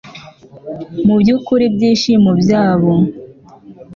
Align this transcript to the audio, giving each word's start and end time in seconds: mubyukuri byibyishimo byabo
mubyukuri 1.05 1.63
byibyishimo 1.73 2.31
byabo 2.41 2.93